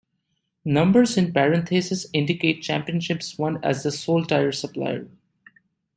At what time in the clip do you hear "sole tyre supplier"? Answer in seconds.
3.91-5.07